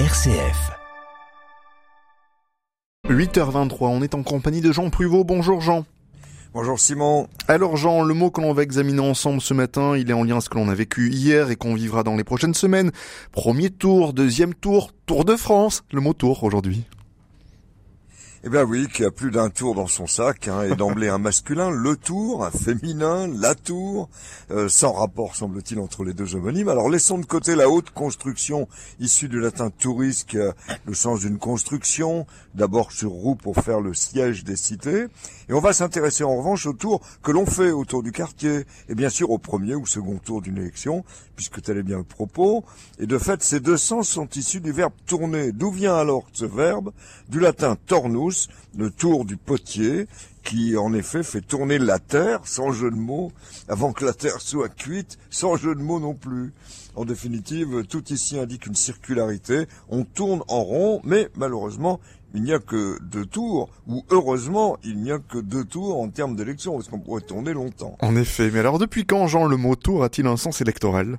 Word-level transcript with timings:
RCF. 0.00 0.72
8h23, 3.08 3.76
on 3.82 4.02
est 4.02 4.16
en 4.16 4.24
compagnie 4.24 4.60
de 4.60 4.72
Jean 4.72 4.90
Pruvot. 4.90 5.22
Bonjour 5.22 5.60
Jean. 5.60 5.84
Bonjour 6.52 6.80
Simon. 6.80 7.28
Alors 7.46 7.76
Jean, 7.76 8.02
le 8.02 8.12
mot 8.12 8.32
que 8.32 8.40
l'on 8.40 8.52
va 8.52 8.64
examiner 8.64 8.98
ensemble 8.98 9.40
ce 9.40 9.54
matin, 9.54 9.96
il 9.96 10.10
est 10.10 10.12
en 10.12 10.24
lien 10.24 10.32
avec 10.32 10.42
ce 10.42 10.48
que 10.48 10.58
l'on 10.58 10.68
a 10.68 10.74
vécu 10.74 11.10
hier 11.10 11.52
et 11.52 11.54
qu'on 11.54 11.74
vivra 11.74 12.02
dans 12.02 12.16
les 12.16 12.24
prochaines 12.24 12.54
semaines. 12.54 12.90
Premier 13.30 13.70
tour, 13.70 14.14
deuxième 14.14 14.52
tour, 14.52 14.90
Tour 15.06 15.24
de 15.24 15.36
France. 15.36 15.84
Le 15.92 16.00
mot 16.00 16.12
tour 16.12 16.42
aujourd'hui. 16.42 16.82
Eh 18.46 18.50
bien 18.50 18.62
oui, 18.62 18.88
qui 18.92 19.06
a 19.06 19.10
plus 19.10 19.30
d'un 19.30 19.48
tour 19.48 19.74
dans 19.74 19.86
son 19.86 20.06
sac, 20.06 20.48
hein, 20.48 20.64
et 20.64 20.76
d'emblée 20.76 21.08
un 21.08 21.16
masculin, 21.16 21.70
le 21.70 21.96
tour, 21.96 22.44
un 22.44 22.50
féminin, 22.50 23.26
la 23.26 23.54
tour, 23.54 24.10
euh, 24.50 24.68
sans 24.68 24.92
rapport 24.92 25.34
semble-t-il 25.34 25.80
entre 25.80 26.04
les 26.04 26.12
deux 26.12 26.34
homonymes. 26.34 26.68
Alors 26.68 26.90
laissons 26.90 27.16
de 27.16 27.24
côté 27.24 27.54
la 27.54 27.70
haute 27.70 27.88
construction 27.88 28.68
issue 29.00 29.30
du 29.30 29.40
latin 29.40 29.70
touris, 29.70 30.24
qui 30.28 30.38
a 30.38 30.52
le 30.84 30.92
sens 30.92 31.20
d'une 31.20 31.38
construction, 31.38 32.26
d'abord 32.54 32.92
sur 32.92 33.12
roue 33.12 33.34
pour 33.34 33.56
faire 33.56 33.80
le 33.80 33.94
siège 33.94 34.44
des 34.44 34.56
cités, 34.56 35.06
et 35.48 35.54
on 35.54 35.60
va 35.60 35.72
s'intéresser 35.72 36.22
en 36.22 36.36
revanche 36.36 36.66
au 36.66 36.74
tour 36.74 37.00
que 37.22 37.32
l'on 37.32 37.46
fait 37.46 37.70
autour 37.70 38.02
du 38.02 38.12
quartier, 38.12 38.66
et 38.90 38.94
bien 38.94 39.08
sûr 39.08 39.30
au 39.30 39.38
premier 39.38 39.74
ou 39.74 39.86
second 39.86 40.18
tour 40.18 40.42
d'une 40.42 40.58
élection, 40.58 41.02
puisque 41.34 41.62
tel 41.62 41.78
est 41.78 41.82
bien 41.82 41.96
le 41.96 42.04
propos, 42.04 42.62
et 42.98 43.06
de 43.06 43.16
fait 43.16 43.42
ces 43.42 43.60
deux 43.60 43.78
sens 43.78 44.06
sont 44.06 44.28
issus 44.36 44.60
du 44.60 44.70
verbe 44.70 44.92
tourner. 45.06 45.50
D'où 45.50 45.70
vient 45.70 45.96
alors 45.96 46.24
ce 46.34 46.44
verbe? 46.44 46.92
Du 47.30 47.40
latin 47.40 47.76
tornus, 47.86 48.33
le 48.76 48.90
tour 48.90 49.24
du 49.24 49.36
potier, 49.36 50.06
qui 50.42 50.76
en 50.76 50.92
effet 50.92 51.22
fait 51.22 51.40
tourner 51.40 51.78
la 51.78 51.98
terre, 51.98 52.40
sans 52.44 52.72
jeu 52.72 52.90
de 52.90 52.96
mots, 52.96 53.32
avant 53.68 53.92
que 53.92 54.04
la 54.04 54.12
terre 54.12 54.40
soit 54.40 54.68
cuite, 54.68 55.18
sans 55.30 55.56
jeu 55.56 55.74
de 55.74 55.80
mots 55.80 56.00
non 56.00 56.14
plus. 56.14 56.52
En 56.94 57.04
définitive, 57.04 57.84
tout 57.88 58.12
ici 58.12 58.38
indique 58.38 58.66
une 58.66 58.74
circularité, 58.74 59.66
on 59.88 60.04
tourne 60.04 60.42
en 60.48 60.62
rond, 60.62 61.00
mais 61.04 61.28
malheureusement, 61.36 62.00
il 62.34 62.42
n'y 62.42 62.52
a 62.52 62.58
que 62.58 62.98
deux 63.02 63.26
tours, 63.26 63.70
ou 63.86 64.04
heureusement, 64.10 64.76
il 64.84 65.00
n'y 65.00 65.12
a 65.12 65.18
que 65.18 65.38
deux 65.38 65.64
tours 65.64 66.00
en 66.00 66.08
termes 66.08 66.36
d'élection, 66.36 66.74
parce 66.74 66.88
qu'on 66.88 67.00
pourrait 67.00 67.22
tourner 67.22 67.52
longtemps. 67.52 67.96
En 68.00 68.16
effet, 68.16 68.50
mais 68.52 68.58
alors 68.58 68.78
depuis 68.78 69.06
quand, 69.06 69.26
Jean, 69.26 69.46
le 69.46 69.56
mot 69.56 69.76
tour 69.76 70.04
a-t-il 70.04 70.26
un 70.26 70.36
sens 70.36 70.60
électoral? 70.60 71.18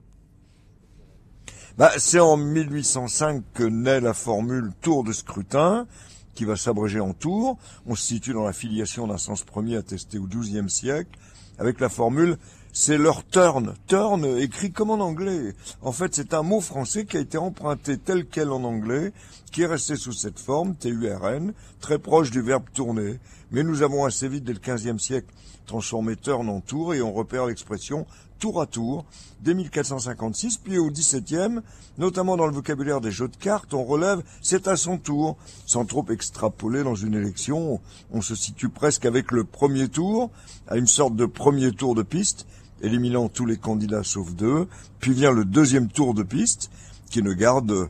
Bah, 1.77 1.91
c'est 1.97 2.21
en 2.21 2.37
1805 2.37 3.43
que 3.53 3.63
naît 3.63 3.99
la 3.99 4.13
formule 4.13 4.71
tour 4.81 5.03
de 5.03 5.11
scrutin, 5.11 5.87
qui 6.35 6.45
va 6.45 6.55
s'abréger 6.55 6.99
en 6.99 7.13
tour. 7.13 7.57
On 7.87 7.95
se 7.95 8.03
situe 8.03 8.33
dans 8.33 8.45
la 8.45 8.53
filiation 8.53 9.07
d'un 9.07 9.17
sens 9.17 9.43
premier 9.43 9.77
attesté 9.77 10.19
au 10.19 10.27
XIIe 10.27 10.69
siècle, 10.69 11.17
avec 11.57 11.79
la 11.79 11.89
formule 11.89 12.37
c'est 12.77 12.97
leur 12.97 13.25
turn. 13.25 13.73
Turn 13.87 14.25
écrit 14.37 14.73
comme 14.73 14.89
en 14.89 14.99
anglais. 14.99 15.55
En 15.81 15.93
fait, 15.93 16.13
c'est 16.13 16.33
un 16.33 16.43
mot 16.43 16.59
français 16.59 17.05
qui 17.05 17.15
a 17.15 17.21
été 17.21 17.37
emprunté 17.37 17.97
tel 17.97 18.25
quel 18.25 18.51
en 18.51 18.65
anglais, 18.65 19.13
qui 19.53 19.61
est 19.61 19.65
resté 19.65 19.95
sous 19.95 20.11
cette 20.11 20.39
forme, 20.39 20.75
T-U-R-N, 20.75 21.53
très 21.79 21.99
proche 21.99 22.31
du 22.31 22.41
verbe 22.41 22.65
tourner. 22.73 23.19
Mais 23.51 23.63
nous 23.63 23.81
avons 23.81 24.03
assez 24.03 24.27
vite, 24.27 24.43
dès 24.43 24.51
le 24.51 24.59
XVe 24.59 24.99
siècle, 24.99 25.33
transformé 25.65 26.17
turn 26.17 26.49
en 26.49 26.59
tour 26.59 26.93
et 26.93 27.01
on 27.01 27.13
repère 27.13 27.45
l'expression 27.45 28.05
tour 28.39 28.61
à 28.61 28.65
tour 28.65 29.05
dès 29.39 29.53
1456, 29.53 30.57
puis 30.57 30.77
au 30.77 30.91
XVIIe, 30.91 31.61
notamment 31.97 32.35
dans 32.35 32.45
le 32.45 32.53
vocabulaire 32.53 32.99
des 32.99 33.11
jeux 33.11 33.29
de 33.29 33.37
cartes, 33.37 33.73
on 33.73 33.85
relève 33.85 34.21
c'est 34.41 34.67
à 34.67 34.75
son 34.75 34.97
tour. 34.97 35.37
Sans 35.65 35.85
trop 35.85 36.05
extrapoler 36.09 36.83
dans 36.83 36.95
une 36.95 37.13
élection, 37.13 37.79
on 38.11 38.21
se 38.21 38.35
situe 38.35 38.69
presque 38.69 39.05
avec 39.05 39.31
le 39.31 39.45
premier 39.45 39.87
tour, 39.87 40.29
à 40.67 40.75
une 40.75 40.87
sorte 40.87 41.15
de 41.15 41.25
premier 41.25 41.71
tour 41.71 41.95
de 41.95 42.03
piste, 42.03 42.45
éliminant 42.81 43.29
tous 43.29 43.45
les 43.45 43.57
candidats 43.57 44.03
sauf 44.03 44.33
deux, 44.33 44.67
puis 44.99 45.13
vient 45.13 45.31
le 45.31 45.45
deuxième 45.45 45.87
tour 45.87 46.13
de 46.13 46.23
piste, 46.23 46.69
qui 47.09 47.23
ne 47.23 47.33
garde 47.33 47.89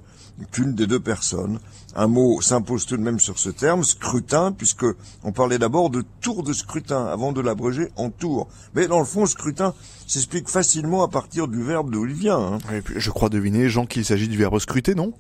qu'une 0.52 0.74
des 0.76 0.88
deux 0.88 1.00
personnes. 1.00 1.60
Un 1.96 2.08
mot 2.08 2.42
s'impose 2.42 2.86
tout 2.86 2.98
de 2.98 3.02
même 3.02 3.20
sur 3.20 3.40
ce 3.40 3.50
terme, 3.50 3.84
scrutin, 3.84 4.52
puisque 4.52 4.86
on 5.24 5.32
parlait 5.32 5.58
d'abord 5.58 5.90
de 5.90 6.04
tour 6.22 6.44
de 6.44 6.52
scrutin 6.52 7.06
avant 7.06 7.32
de 7.32 7.42
l'abréger 7.42 7.90
en 7.96 8.10
tour. 8.10 8.48
Mais 8.74 8.88
dans 8.88 9.00
le 9.00 9.06
fond, 9.06 9.26
scrutin 9.26 9.74
s'explique 10.08 10.50
facilement 10.50 11.04
à 11.04 11.08
partir 11.08 11.48
du 11.48 11.64
verbe 11.64 11.90
d'où 11.90 12.06
il 12.06 12.14
vient. 12.14 12.38
Hein. 12.40 12.58
je 12.96 13.10
crois 13.12 13.30
deviner, 13.30 13.70
Jean, 13.70 13.86
qu'il 13.86 14.04
s'agit 14.04 14.28
du 14.28 14.38
verbe 14.38 14.60
scruter, 14.60 14.94
non? 14.94 15.14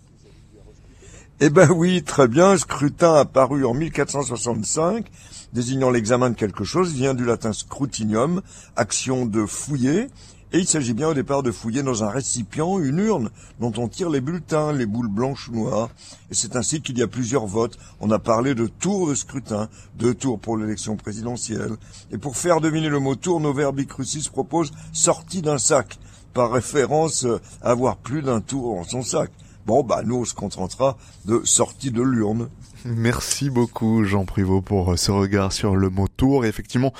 Eh 1.41 1.49
ben 1.49 1.69
oui, 1.69 2.01
très 2.01 2.29
bien. 2.29 2.57
Scrutin 2.57 3.15
apparu 3.15 3.65
en 3.65 3.73
1465, 3.73 5.05
désignant 5.51 5.89
l'examen 5.89 6.29
de 6.29 6.35
quelque 6.35 6.63
chose, 6.63 6.93
vient 6.93 7.13
du 7.13 7.25
latin 7.25 7.51
scrutinium, 7.51 8.41
action 8.77 9.25
de 9.25 9.45
fouiller, 9.45 10.07
et 10.53 10.59
il 10.59 10.65
s'agit 10.65 10.93
bien 10.93 11.09
au 11.09 11.13
départ 11.13 11.43
de 11.43 11.51
fouiller 11.51 11.83
dans 11.83 12.05
un 12.05 12.09
récipient 12.09 12.79
une 12.79 12.99
urne 12.99 13.31
dont 13.59 13.73
on 13.75 13.89
tire 13.89 14.09
les 14.09 14.21
bulletins, 14.21 14.71
les 14.71 14.85
boules 14.85 15.09
blanches 15.09 15.49
ou 15.49 15.55
noires. 15.55 15.89
Et 16.31 16.35
c'est 16.35 16.55
ainsi 16.55 16.81
qu'il 16.81 16.97
y 16.97 17.03
a 17.03 17.07
plusieurs 17.07 17.47
votes. 17.47 17.77
On 17.99 18.11
a 18.11 18.19
parlé 18.19 18.55
de 18.55 18.67
tours 18.67 19.09
de 19.09 19.15
scrutin, 19.15 19.67
deux 19.97 20.13
tours 20.13 20.39
pour 20.39 20.55
l'élection 20.55 20.95
présidentielle. 20.95 21.75
Et 22.11 22.17
pour 22.17 22.37
faire 22.37 22.61
deviner 22.61 22.87
le 22.87 22.99
mot 22.99 23.15
tour, 23.15 23.41
nos 23.41 23.53
verbes 23.53 23.83
crucis 23.83 24.29
propose 24.31 24.71
sortie 24.93 25.41
d'un 25.41 25.57
sac, 25.57 25.99
par 26.33 26.53
référence 26.53 27.27
avoir 27.61 27.97
plus 27.97 28.21
d'un 28.21 28.39
tour 28.39 28.75
dans 28.75 28.85
son 28.85 29.01
sac. 29.01 29.31
Bon, 29.65 29.83
bah, 29.83 30.01
nous, 30.05 30.17
on 30.17 30.25
se 30.25 30.33
contentera 30.33 30.97
de 31.25 31.41
sortie 31.43 31.91
de 31.91 32.01
l'urne. 32.01 32.49
Merci 32.85 33.49
beaucoup, 33.49 34.03
Jean 34.03 34.25
Privot, 34.25 34.61
pour 34.61 34.97
ce 34.97 35.11
regard 35.11 35.51
sur 35.51 35.75
le 35.75 35.89
mot 35.89 36.07
tour. 36.07 36.45
Effectivement, 36.45 36.93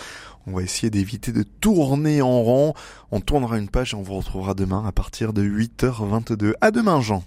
on 0.47 0.53
va 0.53 0.63
essayer 0.63 0.89
d'éviter 0.89 1.31
de 1.31 1.43
tourner 1.43 2.21
en 2.21 2.41
rond. 2.41 2.73
On 3.11 3.19
tournera 3.19 3.57
une 3.57 3.69
page 3.69 3.93
et 3.93 3.97
on 3.97 4.01
vous 4.01 4.15
retrouvera 4.15 4.53
demain 4.53 4.83
à 4.87 4.91
partir 4.91 5.33
de 5.33 5.43
8h22. 5.43 6.53
À 6.61 6.71
demain, 6.71 7.01
Jean. 7.01 7.23